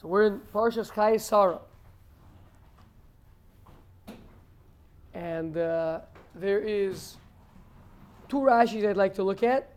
[0.00, 1.60] So we're in Parshas Sarah.
[5.12, 6.00] And uh,
[6.34, 7.18] there is
[8.28, 9.74] two Rashis I'd like to look at.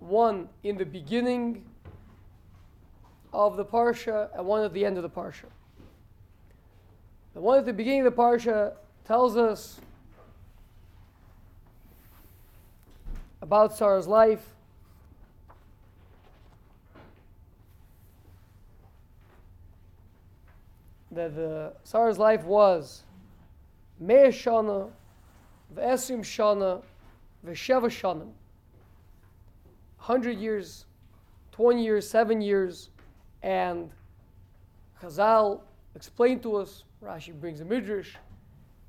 [0.00, 1.64] One in the beginning
[3.32, 5.46] of the Parsha and one at the end of the Parsha.
[7.32, 8.74] The one at the beginning of the Parsha
[9.06, 9.80] tells us
[13.40, 14.46] about Sarah's life.
[21.12, 23.04] That the Sarah's life was
[24.00, 24.90] Mea Shana,
[25.74, 26.82] V'esrim Shana,
[27.46, 28.30] V'sheva Shanim.
[29.98, 30.86] 100 years,
[31.52, 32.88] 20 years, 7 years,
[33.42, 33.90] and
[35.00, 35.60] Chazal
[35.94, 38.16] explained to us, Rashi brings a midrash,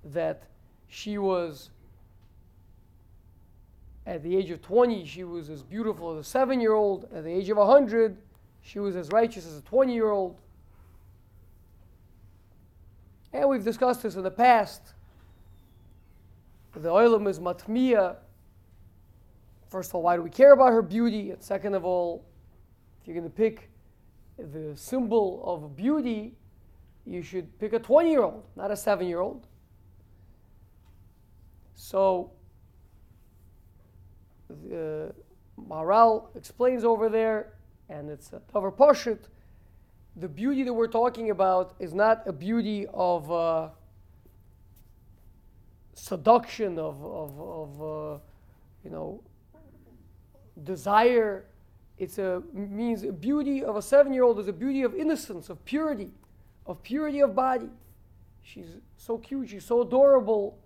[0.06, 0.44] that
[0.88, 1.70] she was
[4.06, 7.08] at the age of 20, she was as beautiful as a seven year old.
[7.14, 8.18] At the age of 100,
[8.62, 10.36] she was as righteous as a 20 year old.
[13.34, 14.94] And we've discussed this in the past.
[16.76, 18.18] The oilam is matmiya.
[19.70, 21.32] First of all, why do we care about her beauty?
[21.32, 22.24] And second of all,
[23.02, 23.72] if you're going to pick
[24.38, 26.36] the symbol of beauty,
[27.06, 29.48] you should pick a 20 year old, not a 7 year old.
[31.76, 32.32] So,
[34.52, 35.12] uh,
[35.60, 37.54] Maharal explains over there,
[37.90, 39.26] and it's a Tavar Pashut,
[40.16, 43.70] the beauty that we're talking about is not a beauty of uh,
[45.96, 48.20] seduction, of, of, of uh,
[48.84, 49.22] you know,
[50.64, 51.46] desire.
[51.98, 56.12] It's a means a beauty of a seven-year-old is a beauty of innocence, of purity,
[56.66, 57.70] of purity of body.
[58.44, 60.58] She's so cute, she's so adorable,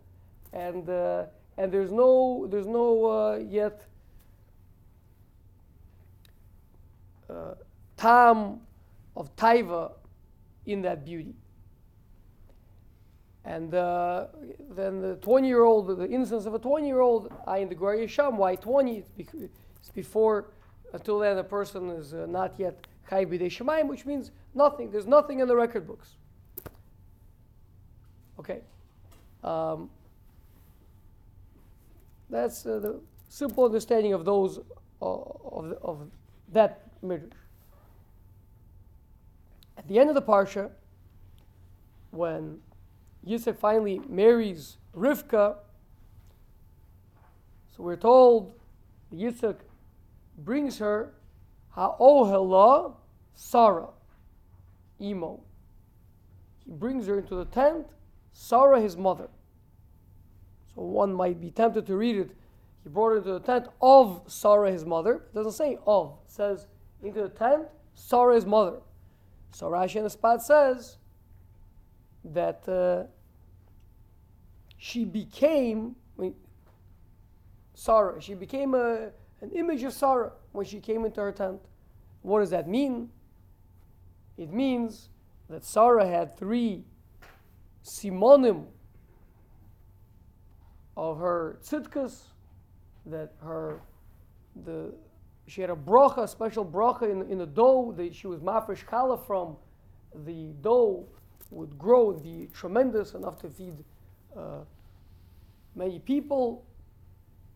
[0.52, 1.26] and uh,
[1.58, 3.86] and there's no there's no uh, yet
[7.30, 7.54] uh,
[7.98, 8.62] tam
[9.18, 9.92] of taiva
[10.66, 11.34] in that beauty.
[13.44, 14.28] And uh,
[14.70, 17.76] then the 20 year old, the innocence of a 20 year old, I in the
[17.76, 19.04] Gur Yesham, why 20?
[19.18, 20.52] It's before,
[20.94, 24.92] until then, a person is uh, not yet Chai B'dei Shemaim, which means nothing.
[24.92, 26.18] There's nothing in the record books.
[28.40, 28.60] Okay.
[29.44, 29.90] Um,
[32.30, 34.60] that's uh, the simple understanding of those,
[35.02, 36.12] uh, of, of
[36.52, 37.47] that midrash.
[39.78, 40.72] At the end of the parsha,
[42.12, 42.60] when
[43.24, 45.58] Yosef finally marries Rivka,
[47.76, 48.54] so we're told
[49.14, 49.58] Yitzhak
[50.38, 51.14] brings her
[51.70, 52.96] Ha'ohela
[53.36, 53.90] Sarah,
[55.00, 55.42] Imo.
[56.66, 57.86] He brings her into the tent,
[58.34, 59.30] Sarah his mother.
[60.74, 62.32] So one might be tempted to read it.
[62.84, 65.16] He brought her into the tent of Sarah his mother.
[65.16, 66.18] It doesn't say of.
[66.26, 66.68] It says
[67.04, 68.78] into the tent, Sarah his mother.
[69.52, 70.98] So Rashi in the spot says
[72.24, 73.08] that uh,
[74.78, 75.96] she became
[77.78, 78.20] Sarah.
[78.20, 81.62] She became a, an image of Sarah when she came into her tent.
[82.24, 83.10] What does that mean?
[84.36, 85.10] It means
[85.48, 86.84] that Sarah had three
[87.86, 88.66] simonim
[90.98, 92.24] of her tzidkas,
[93.06, 93.80] that her
[94.66, 94.94] the
[95.48, 98.86] she had a bracha, a special bracha in, in the dough that she was mafresh
[98.86, 99.56] kala from.
[100.26, 101.06] The dough
[101.52, 103.76] would grow be tremendous enough to feed
[104.38, 104.60] uh,
[105.76, 106.66] many people.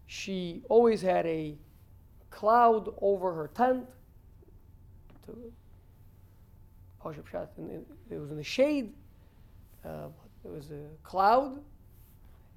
[0.08, 1.58] She always had a
[2.30, 3.86] cloud over her tent.
[5.26, 5.52] To,
[8.10, 8.94] it was in the shade.
[9.84, 10.08] Uh,
[10.46, 11.60] it was a cloud,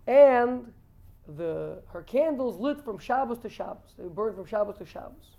[0.06, 0.72] and
[1.26, 3.94] the her candles lit from Shabbos to Shabbos.
[3.98, 5.36] They burned from Shabbos to Shabbos.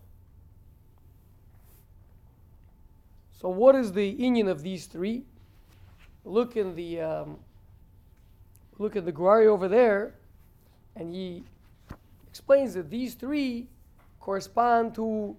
[3.40, 5.26] So, what is the union of these three?
[6.24, 7.38] Look in the um,
[8.80, 10.16] look at the Gur Aryeh over there,
[10.96, 11.44] and he
[12.28, 13.68] explains that these three
[14.20, 15.36] correspond to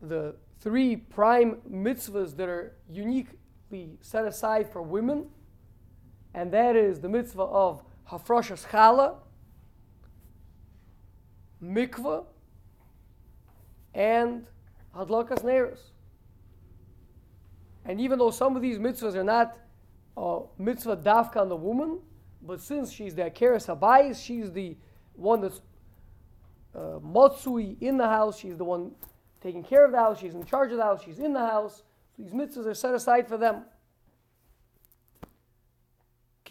[0.00, 5.26] the three prime mitzvahs that are uniquely set aside for women,
[6.34, 9.16] and that is the mitzvah of hafrashas chala,
[11.62, 12.24] mikvah,
[13.94, 14.46] and
[14.94, 15.78] hadlakas neros.
[17.84, 19.58] And even though some of these mitzvahs are not
[20.16, 21.98] uh, mitzvah dafka on the woman,
[22.42, 24.76] but since she's the akeres habayis, she's the
[25.14, 25.60] one that's
[26.74, 26.98] uh,
[27.80, 28.92] in the house, she's the one
[29.42, 31.82] taking care of the house, she's in charge of the house, she's in the house.
[32.18, 33.64] These mitzvahs are set aside for them.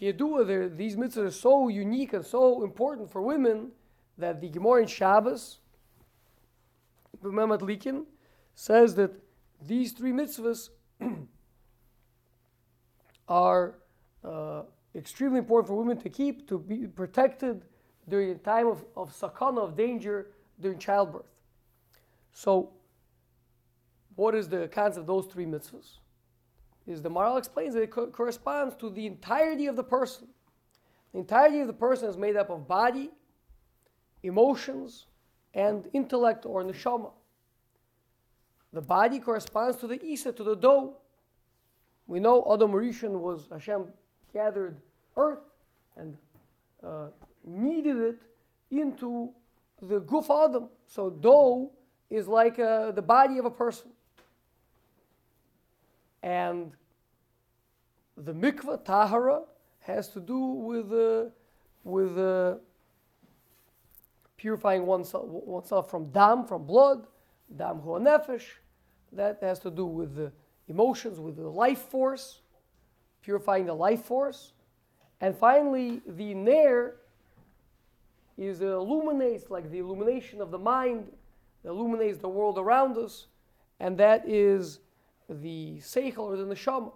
[0.02, 3.70] Kiyadua, these mitzvahs are so unique and so important for women
[4.18, 5.60] that the Gemara in Shabbos,
[7.22, 8.04] Likin,
[8.54, 9.12] says that
[9.64, 10.70] these three mitzvahs
[13.28, 13.78] are
[14.24, 14.62] uh,
[14.96, 17.62] extremely important for women to keep, to be protected
[18.08, 21.30] during a time of, of sakana, of danger during childbirth.
[22.32, 22.72] So,
[24.16, 25.98] what is the concept of those three mitzvahs?
[26.86, 30.28] Is the Maharal explains that it co- corresponds to the entirety of the person.
[31.12, 33.10] The entirety of the person is made up of body,
[34.22, 35.06] emotions,
[35.54, 37.12] and intellect or neshama.
[38.72, 40.96] The body corresponds to the Isa, to the dough.
[42.06, 43.84] We know Adam Rishon was Hashem
[44.32, 44.76] gathered
[45.16, 45.44] earth
[45.96, 46.16] and
[46.84, 47.08] uh,
[47.44, 48.22] kneaded it
[48.70, 49.30] into
[49.80, 50.68] the guf Adam.
[50.86, 51.70] So dough
[52.10, 53.90] is like uh, the body of a person.
[56.22, 56.72] And
[58.16, 59.42] the mikvah tahara
[59.80, 61.30] has to do with uh,
[61.84, 62.56] with uh,
[64.36, 67.06] purifying oneself, oneself from dam, from blood,
[67.56, 68.44] dam hu nefesh.
[69.12, 70.32] That has to do with the
[70.68, 72.40] emotions, with the life force,
[73.22, 74.52] purifying the life force.
[75.20, 76.96] And finally, the nair
[78.38, 81.12] is illuminates, like the illumination of the mind,
[81.64, 83.26] illuminates the world around us,
[83.78, 84.80] and that is
[85.32, 86.92] the seichel or the neshama.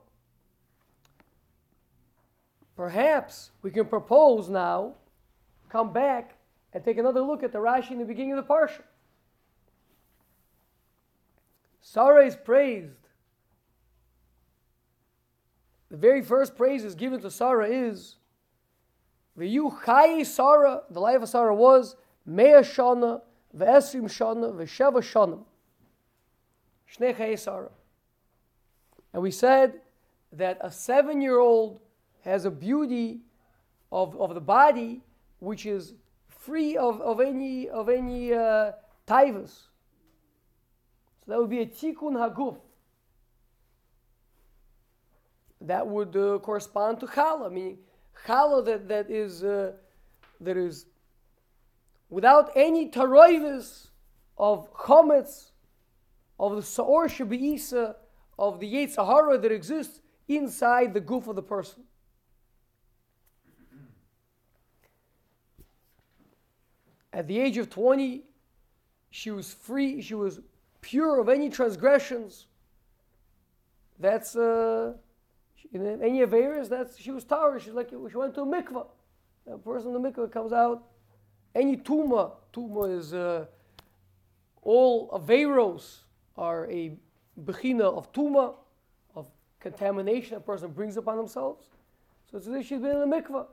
[2.77, 4.95] Perhaps we can propose now,
[5.71, 6.37] come back
[6.73, 8.83] and take another look at the Rashi in the beginning of the parsha.
[11.81, 13.09] Sarah is praised.
[15.89, 18.17] The very first praise is given to Sarah is
[19.39, 21.97] V'yu chai Sarah, the life of Sarah was
[22.27, 23.23] Mea Shana,
[23.57, 25.45] V'esrim Shana, V'sheva Shana.
[26.93, 27.71] Shnei Sarah.
[29.13, 29.81] And we said
[30.33, 31.81] that a seven year old
[32.23, 33.21] has a beauty
[33.93, 35.03] of, of the body
[35.39, 35.95] which is
[36.29, 38.73] free of, of any of any uh,
[39.07, 39.51] taivas.
[41.25, 42.57] So that would be a tikkun haguf.
[45.61, 47.79] That would uh, correspond to challah, meaning
[48.27, 49.73] challah that, that is uh,
[50.41, 50.87] that is
[52.11, 53.89] without any taroivis
[54.39, 55.51] of chometz,
[56.39, 57.97] of the saor shabiisa,
[58.39, 61.85] of the Yetzahara that exists inside the guf of the person.
[67.13, 68.25] At the age of 20,
[69.11, 70.41] she was free, she was
[70.83, 72.47] pure of any transgressions.
[73.99, 74.93] That's, uh,
[75.73, 77.59] any areas, that's, she was tahor.
[77.59, 78.87] She's like, she went to a mikvah.
[79.51, 80.83] A person in the mikvah comes out.
[81.55, 83.47] Any tuma, tuma is uh,
[84.61, 86.01] all averos
[86.37, 86.99] are a
[87.45, 88.55] bechina of tuma,
[89.15, 89.27] of
[89.61, 91.67] contamination a person brings upon themselves.
[92.31, 93.47] So it's as if she's been in the mikvah.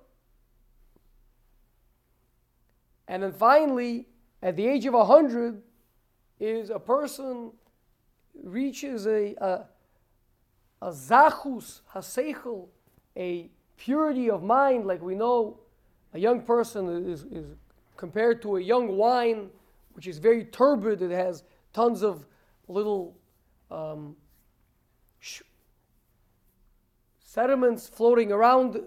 [3.08, 4.08] And then finally,
[4.42, 5.62] at the age of 100,
[6.40, 7.52] is a person
[8.44, 9.66] reaches a, a,
[10.82, 12.68] a zachus haseichel,
[13.16, 15.60] a purity of mind, like we know
[16.14, 17.46] a young person is, is
[17.98, 19.50] compared to a young wine,
[19.94, 22.26] which is very turbid, it has tons of
[22.68, 23.16] little
[23.74, 24.16] um,
[27.24, 28.80] sediments floating around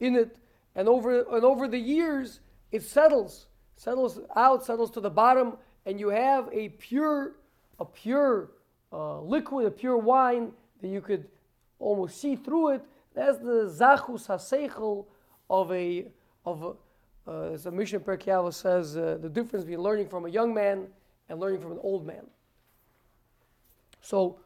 [0.00, 0.36] in it,
[0.74, 3.46] and over, and over the years, it settles
[3.76, 5.56] settles out, settles to the bottom,
[5.86, 7.32] and you have a pure,
[7.80, 8.50] a pure
[8.92, 11.26] uh, liquid, a pure wine that you could
[11.78, 12.82] almost see through it.
[13.14, 15.06] That's the zachus haseichel
[15.50, 16.06] of a
[16.46, 16.72] of a,
[17.30, 20.86] uh, as the Mishnah Perkiava says, uh, the difference between learning from a young man
[21.28, 22.26] and learning from an old man.
[24.02, 24.38] So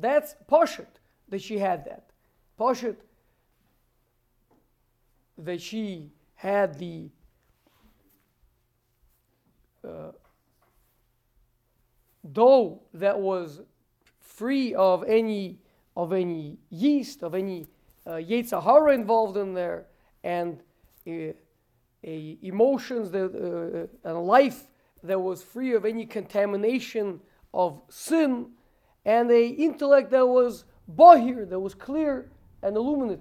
[0.00, 0.86] that's Poshet
[1.28, 2.10] that she had that.
[2.58, 2.96] Poshet
[5.38, 7.08] that she had the
[9.86, 10.12] uh,
[12.32, 13.60] dough that was
[14.20, 15.58] free of any
[15.96, 17.66] of any yeast, of any
[18.06, 19.86] uh, Yetzahara involved in there,
[20.22, 20.62] and
[21.06, 21.34] a,
[22.04, 24.68] a emotions that uh, and a life
[25.02, 27.20] that was free of any contamination
[27.52, 28.50] of sin,
[29.04, 30.64] and a intellect that was
[30.96, 32.30] bahir, that was clear
[32.62, 33.20] and illuminate.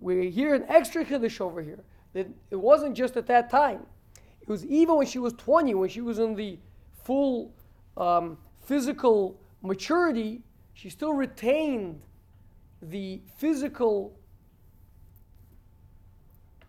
[0.00, 3.86] We hear an extra chiddush over here that it wasn't just at that time.
[4.40, 6.58] It was even when she was 20, when she was in the
[7.04, 7.52] full
[7.96, 10.42] um, physical maturity,
[10.74, 12.00] she still retained
[12.80, 14.18] the physical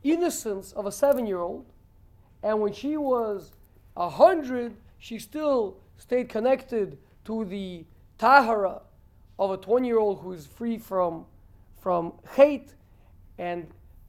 [0.03, 1.65] innocence of a seven year old.
[2.41, 3.51] And when she was
[3.95, 7.85] a hundred, she still stayed connected to the
[8.17, 8.81] tahara
[9.37, 11.25] of a 20 year old who is free from,
[11.79, 12.73] from hate
[13.37, 13.67] and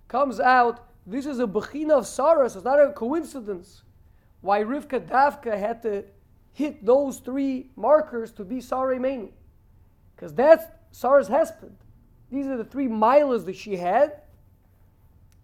[0.09, 3.83] comes out this is a bechina of Sarah, so it's not a coincidence
[4.41, 6.05] why Rivka Davka had to
[6.53, 9.31] hit those three markers to be Sarah Imeinu.
[10.15, 11.77] Because that's Sarah's husband.
[12.31, 14.23] These are the three milas that she had.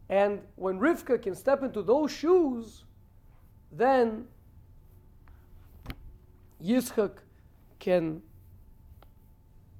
[0.08, 2.84] And when Rivka can step into those shoes,
[3.72, 4.26] then
[6.62, 7.12] Yitzchak
[7.78, 8.22] can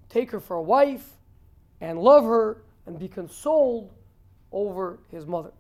[0.09, 1.17] take her for a wife
[1.81, 3.93] and love her and be consoled
[4.53, 5.53] over his mother.